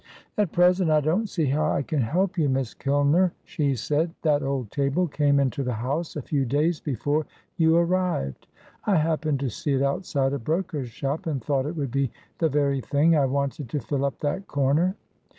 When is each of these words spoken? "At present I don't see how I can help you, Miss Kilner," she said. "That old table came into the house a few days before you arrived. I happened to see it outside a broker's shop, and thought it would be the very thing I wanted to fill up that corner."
"At 0.35 0.51
present 0.51 0.89
I 0.89 0.99
don't 0.99 1.29
see 1.29 1.45
how 1.45 1.71
I 1.71 1.83
can 1.83 2.01
help 2.01 2.35
you, 2.35 2.49
Miss 2.49 2.73
Kilner," 2.73 3.33
she 3.43 3.75
said. 3.75 4.15
"That 4.23 4.41
old 4.41 4.71
table 4.71 5.07
came 5.07 5.39
into 5.39 5.61
the 5.61 5.75
house 5.75 6.15
a 6.15 6.23
few 6.23 6.43
days 6.43 6.79
before 6.79 7.27
you 7.57 7.77
arrived. 7.77 8.47
I 8.85 8.95
happened 8.95 9.39
to 9.41 9.49
see 9.51 9.73
it 9.73 9.83
outside 9.83 10.33
a 10.33 10.39
broker's 10.39 10.89
shop, 10.89 11.27
and 11.27 11.39
thought 11.39 11.67
it 11.67 11.75
would 11.75 11.91
be 11.91 12.09
the 12.39 12.49
very 12.49 12.81
thing 12.81 13.15
I 13.15 13.25
wanted 13.27 13.69
to 13.69 13.79
fill 13.79 14.03
up 14.03 14.17
that 14.21 14.47
corner." 14.47 14.95